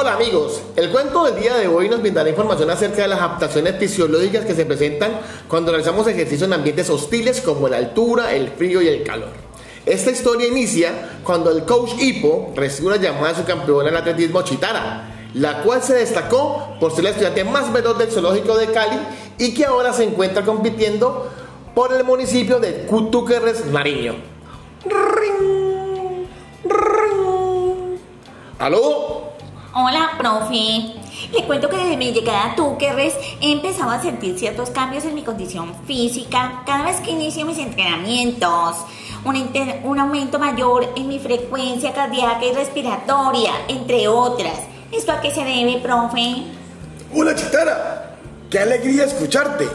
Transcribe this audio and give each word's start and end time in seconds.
Hola 0.00 0.14
amigos, 0.14 0.62
el 0.76 0.88
cuento 0.88 1.24
del 1.24 1.38
día 1.38 1.56
de 1.56 1.68
hoy 1.68 1.90
nos 1.90 2.00
brindará 2.00 2.30
información 2.30 2.70
acerca 2.70 3.02
de 3.02 3.08
las 3.08 3.18
adaptaciones 3.18 3.76
fisiológicas 3.76 4.46
que 4.46 4.54
se 4.54 4.64
presentan 4.64 5.20
cuando 5.46 5.72
realizamos 5.72 6.06
ejercicio 6.06 6.46
en 6.46 6.54
ambientes 6.54 6.88
hostiles 6.88 7.42
como 7.42 7.68
la 7.68 7.76
altura, 7.76 8.32
el 8.32 8.48
frío 8.48 8.80
y 8.80 8.88
el 8.88 9.02
calor. 9.02 9.28
Esta 9.84 10.10
historia 10.10 10.46
inicia 10.46 11.20
cuando 11.22 11.50
el 11.50 11.66
coach 11.66 12.00
Hippo 12.00 12.50
recibe 12.56 12.88
una 12.88 12.96
llamada 12.96 13.34
de 13.34 13.40
su 13.40 13.44
campeona 13.44 13.90
en 13.90 13.96
atletismo 13.96 14.40
Chitara, 14.40 15.28
la 15.34 15.62
cual 15.62 15.82
se 15.82 15.92
destacó 15.92 16.78
por 16.80 16.92
ser 16.92 17.04
la 17.04 17.10
estudiante 17.10 17.44
más 17.44 17.70
veloz 17.70 17.98
del 17.98 18.10
zoológico 18.10 18.56
de 18.56 18.72
Cali 18.72 18.98
y 19.36 19.52
que 19.52 19.66
ahora 19.66 19.92
se 19.92 20.04
encuentra 20.04 20.46
compitiendo 20.46 21.30
por 21.74 21.92
el 21.92 22.04
municipio 22.04 22.58
de 22.58 22.86
Cutuquerres, 22.86 23.66
Nariño. 23.66 24.14
¿Aló? 28.58 29.09
Hola, 29.72 30.14
profe. 30.18 30.96
Le 31.30 31.44
cuento 31.46 31.68
que 31.68 31.76
desde 31.76 31.96
mi 31.96 32.10
llegada 32.10 32.46
a 32.46 32.56
Túquerres 32.56 33.14
he 33.40 33.52
empezado 33.52 33.92
a 33.92 34.02
sentir 34.02 34.36
ciertos 34.36 34.70
cambios 34.70 35.04
en 35.04 35.14
mi 35.14 35.22
condición 35.22 35.76
física 35.86 36.64
cada 36.66 36.86
vez 36.86 36.96
que 36.96 37.12
inicio 37.12 37.46
mis 37.46 37.58
entrenamientos. 37.58 38.78
Un 39.84 39.98
aumento 40.00 40.40
mayor 40.40 40.92
en 40.96 41.06
mi 41.06 41.20
frecuencia 41.20 41.92
cardíaca 41.92 42.44
y 42.44 42.52
respiratoria, 42.52 43.52
entre 43.68 44.08
otras. 44.08 44.58
¿Esto 44.90 45.12
a 45.12 45.20
qué 45.20 45.30
se 45.30 45.44
debe, 45.44 45.78
profe? 45.80 46.46
Hola 47.14 47.36
Chitara, 47.36 48.16
qué 48.50 48.58
alegría 48.58 49.04
escucharte. 49.04 49.68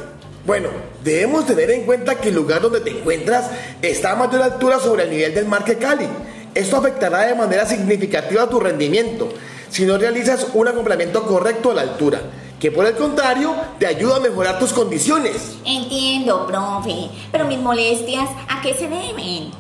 Bueno, 0.46 0.68
debemos 1.06 1.46
tener 1.46 1.72
en 1.72 1.86
cuenta 1.86 2.16
que 2.16 2.30
el 2.30 2.36
lugar 2.36 2.62
donde 2.62 2.82
te 2.82 2.90
encuentras 2.90 3.50
está 3.82 4.12
a 4.12 4.16
mayor 4.16 4.42
altura 4.42 4.78
sobre 4.78 5.04
el 5.04 5.10
nivel 5.10 5.34
del 5.34 5.46
mar 5.46 5.64
que 5.64 5.78
Cali. 5.78 6.08
Esto 6.54 6.76
afectará 6.76 7.22
de 7.22 7.36
manera 7.36 7.66
significativa 7.66 8.50
tu 8.50 8.60
rendimiento 8.60 9.30
si 9.70 9.86
no 9.86 9.98
realizas 9.98 10.48
un 10.54 10.68
acoplamiento 10.68 11.24
correcto 11.24 11.72
a 11.72 11.76
la 11.76 11.82
altura, 11.82 12.22
que 12.60 12.72
por 12.72 12.86
el 12.86 12.96
contrario 12.96 13.54
te 13.80 13.86
ayuda 13.86 14.18
a 14.18 14.20
mejorar 14.20 14.60
tus 14.60 14.74
condiciones. 14.74 15.58
Entiendo, 15.66 16.48
profe, 16.48 17.10
pero 17.32 17.46
mis 17.46 17.60
molestias, 17.60 18.30
¿a 18.48 18.62
qué 18.62 18.74
se 18.74 18.88
deben? 18.88 19.52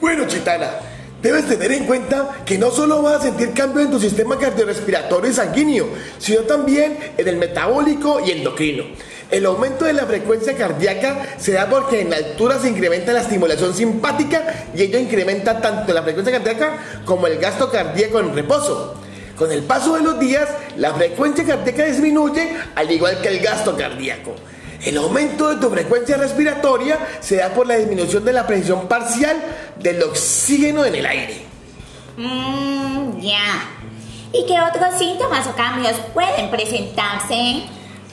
Bueno, 0.00 0.26
Chitara, 0.26 0.80
debes 1.22 1.46
tener 1.46 1.72
en 1.72 1.86
cuenta 1.86 2.42
que 2.44 2.58
no 2.58 2.70
solo 2.70 3.02
vas 3.02 3.20
a 3.20 3.22
sentir 3.22 3.52
cambios 3.52 3.86
en 3.86 3.92
tu 3.92 3.98
sistema 3.98 4.38
cardiorrespiratorio 4.38 5.30
y 5.30 5.34
sanguíneo, 5.34 5.88
sino 6.18 6.42
también 6.42 6.98
en 7.16 7.28
el 7.28 7.36
metabólico 7.36 8.20
y 8.24 8.30
endocrino. 8.30 8.84
El 9.30 9.46
aumento 9.46 9.86
de 9.86 9.94
la 9.94 10.06
frecuencia 10.06 10.54
cardíaca 10.54 11.36
se 11.38 11.52
da 11.52 11.68
porque 11.68 12.02
en 12.02 12.10
la 12.10 12.16
altura 12.16 12.58
se 12.58 12.68
incrementa 12.68 13.12
la 13.12 13.22
estimulación 13.22 13.74
simpática 13.74 14.68
y 14.76 14.82
ello 14.82 14.98
incrementa 14.98 15.60
tanto 15.60 15.92
la 15.92 16.02
frecuencia 16.02 16.36
cardíaca 16.36 17.02
como 17.04 17.26
el 17.26 17.38
gasto 17.38 17.70
cardíaco 17.70 18.20
en 18.20 18.34
reposo. 18.34 18.94
Con 19.36 19.50
el 19.50 19.62
paso 19.64 19.96
de 19.96 20.02
los 20.02 20.18
días, 20.18 20.48
la 20.76 20.94
frecuencia 20.94 21.44
cardíaca 21.44 21.84
disminuye 21.84 22.56
al 22.74 22.90
igual 22.90 23.20
que 23.20 23.28
el 23.28 23.40
gasto 23.40 23.76
cardíaco. 23.76 24.34
El 24.84 24.96
aumento 24.98 25.48
de 25.48 25.56
tu 25.56 25.70
frecuencia 25.70 26.16
respiratoria 26.16 26.98
se 27.20 27.36
da 27.36 27.48
por 27.48 27.66
la 27.66 27.76
disminución 27.76 28.24
de 28.24 28.32
la 28.32 28.46
presión 28.46 28.86
parcial 28.86 29.36
del 29.78 30.02
oxígeno 30.02 30.84
en 30.84 30.94
el 30.94 31.06
aire. 31.06 31.46
Mmm, 32.16 33.18
ya. 33.20 33.70
¿Y 34.32 34.46
qué 34.46 34.60
otros 34.60 34.98
síntomas 34.98 35.46
o 35.46 35.54
cambios 35.54 35.94
pueden 36.12 36.50
presentarse? 36.50 37.62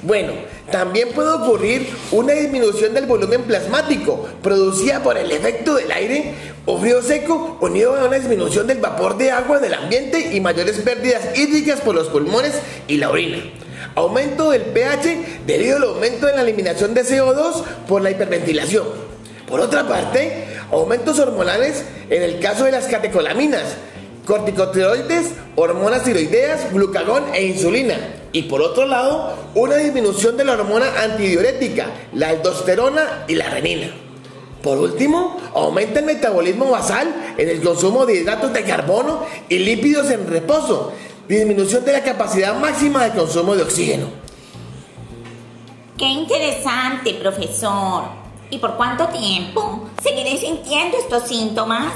Bueno, 0.04 0.34
también 0.72 1.10
puede 1.10 1.30
ocurrir 1.30 1.88
una 2.12 2.34
disminución 2.34 2.94
del 2.96 3.06
volumen 3.06 3.44
plasmático 3.44 4.28
producida 4.42 5.04
por 5.04 5.16
el 5.16 5.32
efecto 5.32 5.76
del 5.76 5.92
aire 5.92 6.34
o 6.66 6.80
frío 6.80 7.04
seco 7.04 7.60
unido 7.62 7.96
a 7.96 8.06
una 8.06 8.18
disminución 8.18 8.66
del 8.66 8.80
vapor 8.80 9.18
de 9.18 9.30
agua 9.30 9.60
del 9.60 9.76
ambiente 9.76 10.34
y 10.34 10.42
mayores 10.42 10.78
pérdidas 10.80 11.38
hídricas 11.38 11.82
por 11.82 11.94
los 11.94 12.08
pulmones 12.08 12.54
y 12.88 12.98
la 12.98 13.11
orina. 13.11 13.44
Aumento 13.94 14.50
del 14.50 14.64
pH 14.64 15.44
debido 15.45 15.78
al 15.78 15.84
aumento 15.84 16.26
de 16.26 16.36
la 16.36 16.42
eliminación 16.42 16.95
de 16.95 17.04
CO2 17.04 17.64
por 17.88 18.02
la 18.02 18.10
hiperventilación. 18.10 18.88
Por 19.48 19.60
otra 19.60 19.88
parte, 19.88 20.48
aumentos 20.72 21.20
hormonales 21.20 21.84
en 22.10 22.23
el 22.23 22.40
caso 22.40 22.64
de 22.64 22.72
las 22.72 22.88
catecolaminas, 22.88 23.76
corticosteroides, 24.26 25.33
hormonas 25.55 26.04
tiroideas, 26.04 26.71
glucagón 26.71 27.26
e 27.33 27.45
insulina. 27.45 27.98
Y 28.32 28.43
por 28.43 28.61
otro 28.61 28.86
lado, 28.86 29.36
una 29.55 29.76
disminución 29.76 30.37
de 30.37 30.45
la 30.45 30.54
hormona 30.54 30.87
antidiurética, 31.02 31.87
la 32.14 32.30
aldosterona 32.30 33.26
y 33.27 33.36
la 33.36 33.49
renina. 33.49 33.92
Por 34.64 34.77
último, 34.77 35.37
aumenta 35.55 35.99
el 35.99 36.05
metabolismo 36.05 36.70
basal 36.70 37.33
en 37.37 37.49
el 37.49 37.61
consumo 37.61 38.05
de 38.05 38.17
hidratos 38.17 38.54
de 38.54 38.64
carbono 38.64 39.26
y 39.49 39.58
lípidos 39.58 40.10
en 40.11 40.27
reposo, 40.27 40.93
disminución 41.27 41.83
de 41.83 41.93
la 41.93 42.04
capacidad 42.04 42.58
máxima 42.60 43.04
de 43.04 43.11
consumo 43.11 43.55
de 43.55 43.64
oxígeno. 43.64 44.08
Qué 45.98 46.05
interesante, 46.05 47.15
profesor. 47.15 48.04
¿Y 48.49 48.58
por 48.60 48.76
cuánto 48.76 49.08
tiempo 49.08 49.87
seguiré 50.04 50.37
sintiendo 50.37 50.98
estos 50.98 51.27
síntomas? 51.27 51.93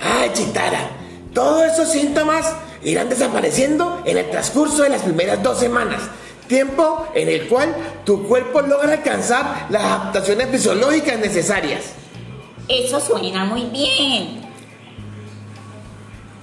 Ay, 0.00 0.30
Chitara, 0.34 0.90
todos 1.34 1.64
esos 1.64 1.90
síntomas 1.90 2.54
irán 2.84 3.08
desapareciendo 3.08 4.02
en 4.04 4.16
el 4.18 4.30
transcurso 4.30 4.82
de 4.82 4.90
las 4.90 5.02
primeras 5.02 5.42
dos 5.42 5.58
semanas, 5.58 6.02
tiempo 6.46 7.08
en 7.14 7.28
el 7.28 7.48
cual 7.48 7.74
tu 8.04 8.26
cuerpo 8.26 8.62
logra 8.62 8.92
alcanzar 8.92 9.66
las 9.68 9.82
adaptaciones 9.82 10.48
fisiológicas 10.48 11.18
necesarias. 11.18 11.82
Eso 12.68 13.00
suena 13.00 13.44
muy 13.44 13.64
bien. 13.64 14.44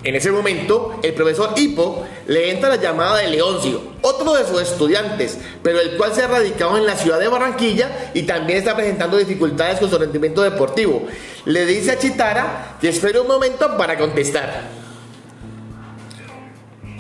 En 0.04 0.16
ese 0.16 0.32
momento, 0.32 1.00
el 1.04 1.14
profesor 1.14 1.54
Hippo 1.56 2.06
le 2.26 2.50
entra 2.50 2.70
la 2.70 2.78
llamada 2.78 3.18
de 3.18 3.28
Leoncio, 3.28 3.82
otro 4.02 4.34
de 4.34 4.48
sus 4.48 4.60
estudiantes, 4.60 5.38
pero 5.62 5.80
el 5.80 5.96
cual 5.96 6.14
se 6.14 6.24
ha 6.24 6.28
radicado 6.28 6.76
en 6.78 6.88
la 6.88 6.96
ciudad 6.96 7.20
de 7.20 7.28
Barranquilla 7.28 8.10
y 8.16 8.24
también 8.24 8.60
está 8.60 8.76
presentando 8.76 9.18
dificultades 9.18 9.80
con 9.80 9.92
su 9.92 9.98
rendimiento 10.00 10.42
deportivo. 10.42 11.04
Le 11.46 11.68
dice 11.68 11.92
a 11.92 12.00
Chitara 12.00 12.78
que 12.82 12.90
espere 12.90 13.20
un 13.20 13.28
momento 13.28 13.78
para 13.78 13.96
contestar. 13.96 14.81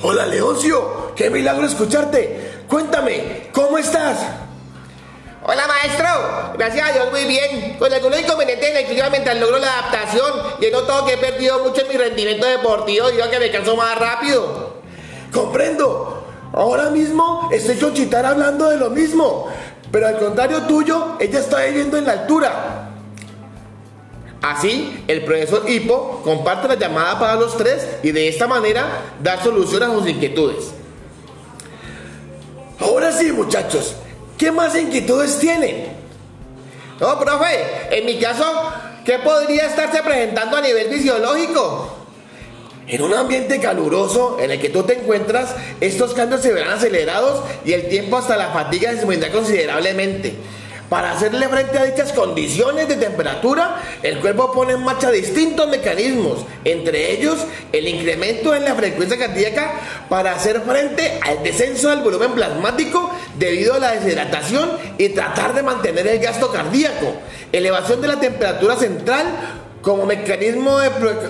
Hola 0.03 0.25
Leoncio, 0.25 1.13
qué 1.15 1.29
milagro 1.29 1.63
escucharte. 1.67 2.63
Cuéntame, 2.67 3.49
¿cómo 3.53 3.77
estás? 3.77 4.17
Hola 5.45 5.67
maestro, 5.67 6.53
gracias 6.57 6.89
a 6.89 6.93
Dios 6.93 7.11
muy 7.11 7.25
bien. 7.25 7.77
Con 7.77 7.93
algunos 7.93 8.19
inconvenientes 8.19 8.67
en 8.67 8.73
la 8.73 8.81
inscripción 8.81 9.11
mientras 9.11 9.37
logro 9.37 9.59
la 9.59 9.79
adaptación 9.79 10.31
y 10.59 10.65
he 10.65 10.71
notado 10.71 11.05
que 11.05 11.13
he 11.13 11.17
perdido 11.17 11.59
mucho 11.59 11.81
en 11.81 11.87
mi 11.89 11.97
rendimiento 11.97 12.47
deportivo 12.47 13.11
a 13.21 13.29
que 13.29 13.39
me 13.39 13.51
canso 13.51 13.75
más 13.75 13.95
rápido. 13.99 14.77
Comprendo. 15.31 16.25
Ahora 16.51 16.89
mismo 16.89 17.49
estoy 17.51 17.75
con 17.75 17.93
hablando 18.25 18.69
de 18.69 18.77
lo 18.77 18.89
mismo, 18.89 19.49
pero 19.91 20.07
al 20.07 20.17
contrario 20.17 20.63
tuyo, 20.63 21.15
ella 21.19 21.39
está 21.39 21.63
viviendo 21.65 21.97
en 21.97 22.05
la 22.05 22.13
altura. 22.13 22.70
Así, 24.41 25.03
el 25.07 25.23
profesor 25.23 25.69
Hippo 25.69 26.21
comparte 26.23 26.67
la 26.67 26.75
llamada 26.75 27.19
para 27.19 27.35
los 27.35 27.55
tres 27.57 27.87
y 28.01 28.11
de 28.11 28.27
esta 28.27 28.47
manera 28.47 29.13
dar 29.21 29.43
solución 29.43 29.83
a 29.83 29.93
sus 29.93 30.07
inquietudes. 30.07 30.71
Ahora 32.79 33.11
sí, 33.11 33.31
muchachos, 33.31 33.95
¿qué 34.39 34.51
más 34.51 34.75
inquietudes 34.75 35.37
tienen? 35.37 35.85
No, 36.99 37.19
profe, 37.19 37.45
en 37.91 38.05
mi 38.05 38.17
caso, 38.19 38.43
¿qué 39.05 39.19
podría 39.19 39.67
estarse 39.67 40.01
presentando 40.01 40.57
a 40.57 40.61
nivel 40.61 40.87
fisiológico? 40.89 41.97
En 42.87 43.03
un 43.03 43.13
ambiente 43.13 43.59
caluroso 43.59 44.37
en 44.39 44.49
el 44.49 44.59
que 44.59 44.69
tú 44.69 44.81
te 44.83 44.99
encuentras, 44.99 45.55
estos 45.79 46.13
cambios 46.13 46.41
se 46.41 46.51
verán 46.51 46.73
acelerados 46.73 47.43
y 47.63 47.73
el 47.73 47.89
tiempo 47.89 48.17
hasta 48.17 48.35
la 48.37 48.49
fatiga 48.49 48.91
disminuirá 48.91 49.31
considerablemente. 49.31 50.33
Para 50.91 51.13
hacerle 51.13 51.47
frente 51.47 51.79
a 51.79 51.85
dichas 51.85 52.11
condiciones 52.11 52.85
de 52.89 52.97
temperatura, 52.97 53.81
el 54.03 54.19
cuerpo 54.19 54.51
pone 54.51 54.73
en 54.73 54.83
marcha 54.83 55.09
distintos 55.09 55.69
mecanismos, 55.69 56.39
entre 56.65 57.13
ellos 57.13 57.37
el 57.71 57.87
incremento 57.87 58.53
en 58.53 58.65
la 58.65 58.75
frecuencia 58.75 59.17
cardíaca 59.17 59.71
para 60.09 60.33
hacer 60.33 60.59
frente 60.63 61.17
al 61.25 61.41
descenso 61.43 61.91
del 61.91 62.01
volumen 62.01 62.33
plasmático 62.33 63.09
debido 63.39 63.75
a 63.75 63.79
la 63.79 63.91
deshidratación 63.93 64.69
y 64.97 65.07
tratar 65.07 65.53
de 65.53 65.63
mantener 65.63 66.07
el 66.07 66.19
gasto 66.19 66.51
cardíaco, 66.51 67.13
elevación 67.53 68.01
de 68.01 68.09
la 68.09 68.19
temperatura 68.19 68.75
central 68.75 69.27
como 69.81 70.05
mecanismo 70.05 70.77
de, 70.77 70.89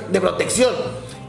de 0.10 0.22
protección. 0.22 0.74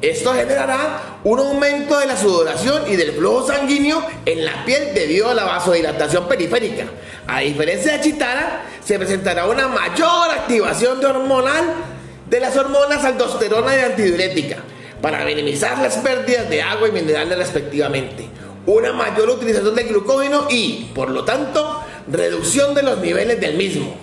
Esto 0.02 0.34
generará 0.34 1.20
un 1.22 1.38
aumento 1.38 1.96
de 2.00 2.06
la 2.06 2.16
sudoración 2.16 2.90
y 2.90 2.96
del 2.96 3.12
flujo 3.12 3.46
sanguíneo 3.46 4.04
en 4.26 4.44
la 4.44 4.64
piel 4.64 4.92
debido 4.94 5.30
a 5.30 5.34
la 5.34 5.44
vasodilatación 5.44 6.26
periférica. 6.26 6.86
A 7.28 7.38
diferencia 7.38 7.92
de 7.92 8.00
Chitara, 8.00 8.64
se 8.84 8.98
presentará 8.98 9.46
una 9.46 9.68
mayor 9.68 10.30
activación 10.32 10.98
de 10.98 11.06
hormonal 11.06 11.64
de 12.28 12.40
las 12.40 12.56
hormonas 12.56 13.04
aldosterona 13.04 13.76
y 13.76 13.80
antidiurética 13.80 14.56
para 15.00 15.24
minimizar 15.24 15.78
las 15.78 15.96
pérdidas 15.98 16.50
de 16.50 16.62
agua 16.62 16.88
y 16.88 16.92
minerales 16.92 17.38
respectivamente. 17.38 18.28
Una 18.66 18.92
mayor 18.92 19.30
utilización 19.30 19.76
de 19.76 19.84
glucógeno 19.84 20.46
y, 20.50 20.90
por 20.96 21.10
lo 21.10 21.24
tanto, 21.24 21.80
reducción 22.08 22.74
de 22.74 22.82
los 22.82 22.98
niveles 22.98 23.40
del 23.40 23.54
mismo. 23.56 23.94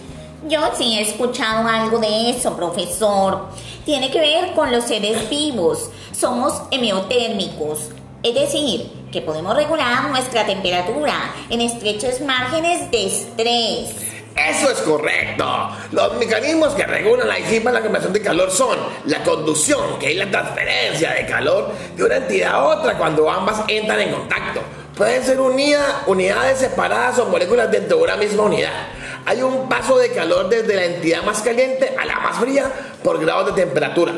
Yo 0.47 0.61
sí 0.77 0.97
he 0.97 1.01
escuchado 1.01 1.67
algo 1.67 1.99
de 1.99 2.29
eso, 2.29 2.55
profesor. 2.55 3.47
Tiene 3.89 4.11
que 4.11 4.19
ver 4.19 4.53
con 4.53 4.71
los 4.71 4.83
seres 4.83 5.27
vivos. 5.31 5.89
Somos 6.11 6.61
hemiotérmicos. 6.69 7.89
Es 8.21 8.35
decir, 8.35 8.87
que 9.11 9.19
podemos 9.19 9.55
regular 9.55 10.11
nuestra 10.11 10.45
temperatura 10.45 11.15
en 11.49 11.61
estrechos 11.61 12.21
márgenes 12.21 12.91
de 12.91 13.07
estrés. 13.07 13.95
Eso 14.37 14.69
es 14.69 14.77
correcto. 14.81 15.71
Los 15.91 16.13
mecanismos 16.17 16.75
que 16.75 16.85
regulan 16.85 17.27
la 17.27 17.37
disipa 17.37 17.71
la 17.71 17.81
conversión 17.81 18.13
de 18.13 18.21
calor 18.21 18.51
son 18.51 18.77
la 19.05 19.23
conducción, 19.23 19.97
que 19.97 20.11
es 20.11 20.17
la 20.17 20.29
transferencia 20.29 21.13
de 21.13 21.25
calor 21.25 21.71
de 21.95 22.03
una 22.03 22.17
entidad 22.17 22.51
a 22.51 22.65
otra 22.65 22.95
cuando 22.95 23.27
ambas 23.27 23.63
entran 23.67 24.01
en 24.01 24.11
contacto. 24.11 24.61
Pueden 24.95 25.23
ser 25.23 25.39
unidades 25.41 26.59
separadas 26.59 27.17
o 27.17 27.25
moléculas 27.25 27.71
dentro 27.71 27.97
de 27.97 28.03
una 28.03 28.17
misma 28.17 28.43
unidad. 28.43 28.98
Hay 29.25 29.41
un 29.41 29.69
paso 29.69 29.97
de 29.97 30.09
calor 30.09 30.49
desde 30.49 30.75
la 30.75 30.85
entidad 30.85 31.23
más 31.23 31.41
caliente 31.41 31.93
a 31.97 32.05
la 32.05 32.19
más 32.19 32.37
fría 32.39 32.71
por 33.03 33.19
grados 33.19 33.47
de 33.47 33.61
temperatura. 33.63 34.13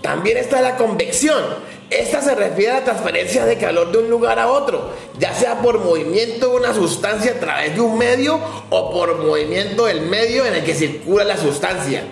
También 0.00 0.36
está 0.36 0.60
la 0.60 0.76
convección. 0.76 1.42
Esta 1.90 2.20
se 2.20 2.34
refiere 2.34 2.72
a 2.72 2.80
la 2.80 2.84
transferencia 2.84 3.46
de 3.46 3.56
calor 3.56 3.92
de 3.92 3.98
un 3.98 4.10
lugar 4.10 4.38
a 4.38 4.48
otro, 4.48 4.90
ya 5.18 5.32
sea 5.32 5.60
por 5.60 5.78
movimiento 5.78 6.50
de 6.50 6.56
una 6.56 6.74
sustancia 6.74 7.32
a 7.32 7.40
través 7.40 7.74
de 7.74 7.80
un 7.80 7.96
medio 7.96 8.38
o 8.70 8.90
por 8.92 9.24
movimiento 9.24 9.86
del 9.86 10.02
medio 10.02 10.44
en 10.44 10.54
el 10.54 10.64
que 10.64 10.74
circula 10.74 11.24
la 11.24 11.36
sustancia. 11.36 12.02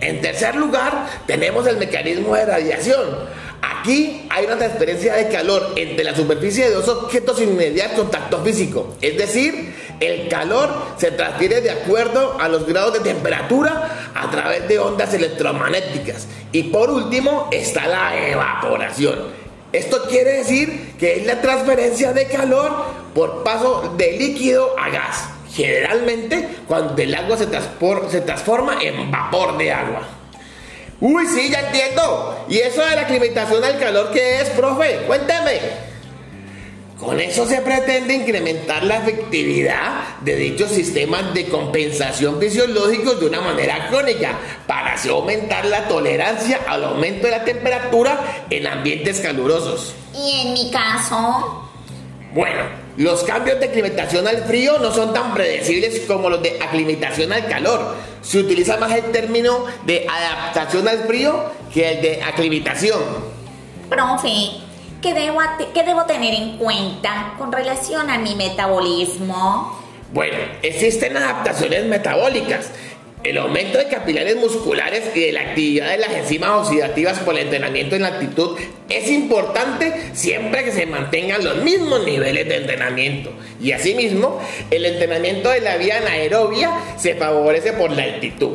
En 0.00 0.20
tercer 0.20 0.54
lugar, 0.56 1.06
tenemos 1.26 1.66
el 1.66 1.76
mecanismo 1.76 2.34
de 2.34 2.46
radiación. 2.46 3.00
Aquí 3.62 4.26
hay 4.30 4.46
una 4.46 4.56
transferencia 4.56 5.14
de 5.14 5.28
calor 5.28 5.72
entre 5.76 6.04
la 6.04 6.14
superficie 6.14 6.68
de 6.68 6.74
dos 6.74 6.88
objetos 6.88 7.38
sin 7.38 7.56
mediar 7.56 7.94
contacto 7.94 8.42
físico. 8.42 8.96
Es 9.00 9.18
decir, 9.18 9.74
el 10.00 10.28
calor 10.28 10.70
se 10.96 11.10
transfiere 11.10 11.60
de 11.60 11.70
acuerdo 11.70 12.38
a 12.40 12.48
los 12.48 12.66
grados 12.66 12.94
de 12.94 13.00
temperatura 13.00 14.10
a 14.14 14.30
través 14.30 14.66
de 14.66 14.78
ondas 14.78 15.12
electromagnéticas. 15.12 16.26
Y 16.52 16.64
por 16.64 16.90
último 16.90 17.48
está 17.52 17.86
la 17.86 18.28
evaporación. 18.28 19.18
Esto 19.72 20.02
quiere 20.08 20.38
decir 20.38 20.94
que 20.98 21.18
es 21.18 21.26
la 21.26 21.40
transferencia 21.40 22.12
de 22.12 22.26
calor 22.26 22.72
por 23.14 23.44
paso 23.44 23.94
de 23.96 24.12
líquido 24.12 24.74
a 24.78 24.88
gas. 24.88 25.28
Generalmente 25.52 26.48
cuando 26.66 27.00
el 27.00 27.14
agua 27.14 27.36
se, 27.36 27.46
se 28.10 28.20
transforma 28.22 28.82
en 28.82 29.10
vapor 29.10 29.58
de 29.58 29.70
agua. 29.70 30.02
Uy, 31.00 31.26
sí, 31.26 31.50
ya 31.50 31.60
entiendo. 31.60 32.44
¿Y 32.48 32.58
eso 32.58 32.84
de 32.84 32.96
la 32.96 33.02
aclimatación 33.02 33.62
al 33.62 33.78
calor 33.78 34.10
qué 34.12 34.40
es, 34.40 34.50
profe? 34.50 35.02
Cuéntame. 35.06 35.60
Con 37.00 37.18
eso 37.18 37.46
se 37.46 37.62
pretende 37.62 38.12
incrementar 38.12 38.84
la 38.84 38.98
efectividad 38.98 40.18
de 40.20 40.36
dichos 40.36 40.70
sistemas 40.70 41.32
de 41.32 41.46
compensación 41.46 42.38
fisiológicos 42.38 43.18
de 43.18 43.26
una 43.26 43.40
manera 43.40 43.88
crónica 43.88 44.38
para 44.66 44.92
así 44.92 45.08
aumentar 45.08 45.64
la 45.64 45.88
tolerancia 45.88 46.60
al 46.68 46.84
aumento 46.84 47.26
de 47.26 47.30
la 47.30 47.44
temperatura 47.44 48.44
en 48.50 48.66
ambientes 48.66 49.20
calurosos. 49.20 49.94
¿Y 50.14 50.46
en 50.46 50.52
mi 50.52 50.70
caso? 50.70 51.70
Bueno, 52.34 52.64
los 52.98 53.24
cambios 53.24 53.58
de 53.60 53.66
aclimatación 53.66 54.28
al 54.28 54.44
frío 54.44 54.78
no 54.78 54.92
son 54.92 55.14
tan 55.14 55.32
predecibles 55.32 56.00
como 56.06 56.28
los 56.28 56.42
de 56.42 56.58
aclimatación 56.60 57.32
al 57.32 57.48
calor. 57.48 57.96
Se 58.20 58.40
utiliza 58.40 58.76
más 58.76 58.92
el 58.92 59.04
término 59.04 59.64
de 59.86 60.06
adaptación 60.06 60.86
al 60.86 60.98
frío 61.04 61.46
que 61.72 61.92
el 61.92 62.02
de 62.02 62.22
aclimatación. 62.22 63.00
Profe, 63.88 64.28
¿qué 65.02 65.14
debo, 65.14 65.40
¿qué 65.74 65.82
debo 65.82 66.04
tener 66.04 66.34
en 66.34 66.58
cuenta 66.58 67.34
con 67.38 67.52
relación 67.52 68.10
a 68.10 68.18
mi 68.18 68.34
metabolismo? 68.34 69.78
Bueno, 70.12 70.36
existen 70.62 71.16
adaptaciones 71.16 71.84
metabólicas 71.86 72.70
el 73.22 73.36
aumento 73.36 73.76
de 73.76 73.88
capilares 73.88 74.36
musculares 74.36 75.10
y 75.14 75.20
de 75.20 75.32
la 75.32 75.40
actividad 75.40 75.90
de 75.90 75.98
las 75.98 76.12
enzimas 76.12 76.50
oxidativas 76.50 77.18
por 77.18 77.34
el 77.34 77.44
entrenamiento 77.44 77.94
en 77.94 78.02
la 78.02 78.08
actitud 78.08 78.56
es 78.88 79.10
importante 79.10 79.92
siempre 80.14 80.64
que 80.64 80.72
se 80.72 80.86
mantengan 80.86 81.44
los 81.44 81.56
mismos 81.56 82.04
niveles 82.06 82.48
de 82.48 82.56
entrenamiento. 82.56 83.30
Y 83.60 83.72
asimismo, 83.72 84.40
el 84.70 84.86
entrenamiento 84.86 85.50
de 85.50 85.60
la 85.60 85.76
vía 85.76 85.98
anaerobia 85.98 86.70
se 86.96 87.14
favorece 87.14 87.74
por 87.74 87.90
la 87.90 88.04
altitud. 88.04 88.52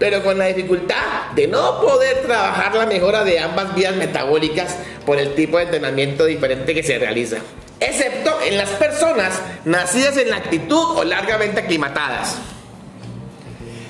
Pero 0.00 0.24
con 0.24 0.38
la 0.38 0.46
dificultad 0.46 1.30
de 1.36 1.46
no 1.46 1.80
poder 1.80 2.22
trabajar 2.22 2.74
la 2.74 2.86
mejora 2.86 3.22
de 3.22 3.38
ambas 3.38 3.74
vías 3.74 3.94
metabólicas 3.94 4.76
por 5.06 5.18
el 5.18 5.34
tipo 5.34 5.58
de 5.58 5.64
entrenamiento 5.64 6.24
diferente 6.24 6.74
que 6.74 6.82
se 6.82 6.98
realiza. 6.98 7.36
Excepto 7.78 8.40
en 8.42 8.56
las 8.56 8.70
personas 8.70 9.40
nacidas 9.64 10.16
en 10.16 10.30
la 10.30 10.36
actitud 10.36 10.96
o 10.96 11.04
largamente 11.04 11.60
aclimatadas. 11.60 12.38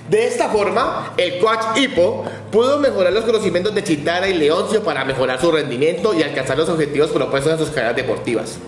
De 0.08 0.26
esta 0.26 0.48
forma, 0.48 1.14
el 1.16 1.38
coach 1.38 1.78
Hippo 1.78 2.24
pudo 2.50 2.78
mejorar 2.80 3.12
los 3.12 3.24
conocimientos 3.24 3.72
de 3.72 3.84
Chitara 3.84 4.28
y 4.28 4.34
Leoncio 4.34 4.82
para 4.82 5.04
mejorar 5.04 5.40
su 5.40 5.52
rendimiento 5.52 6.12
y 6.12 6.24
alcanzar 6.24 6.58
los 6.58 6.68
objetivos 6.68 7.10
propuestos 7.10 7.52
en 7.52 7.58
sus 7.58 7.70
carreras 7.70 7.94
deportivas. 7.94 8.58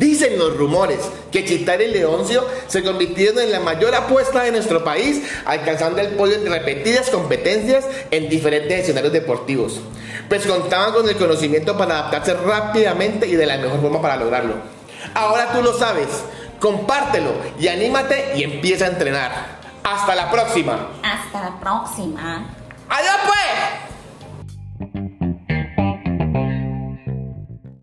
Dicen 0.00 0.38
los 0.38 0.56
rumores 0.56 0.98
que 1.30 1.44
Chitara 1.44 1.82
y 1.82 1.90
Leoncio 1.90 2.42
se 2.68 2.82
convirtieron 2.82 3.38
en 3.38 3.52
la 3.52 3.60
mayor 3.60 3.94
apuesta 3.94 4.42
de 4.44 4.50
nuestro 4.50 4.82
país, 4.82 5.22
alcanzando 5.44 6.00
el 6.00 6.14
podio 6.14 6.36
en 6.36 6.50
repetidas 6.50 7.10
competencias 7.10 7.84
en 8.10 8.30
diferentes 8.30 8.80
escenarios 8.80 9.12
deportivos. 9.12 9.78
Pues 10.26 10.46
contaban 10.46 10.94
con 10.94 11.06
el 11.06 11.16
conocimiento 11.16 11.76
para 11.76 11.98
adaptarse 11.98 12.32
rápidamente 12.32 13.26
y 13.26 13.36
de 13.36 13.44
la 13.44 13.58
mejor 13.58 13.82
forma 13.82 14.00
para 14.00 14.16
lograrlo. 14.16 14.54
Ahora 15.12 15.52
tú 15.52 15.62
lo 15.62 15.78
sabes, 15.78 16.08
compártelo 16.58 17.34
y 17.58 17.68
anímate 17.68 18.32
y 18.36 18.44
empieza 18.44 18.86
a 18.86 18.88
entrenar. 18.88 19.60
Hasta 19.84 20.14
la 20.14 20.30
próxima. 20.30 20.92
Hasta 21.02 21.42
la 21.42 21.60
próxima. 21.60 22.56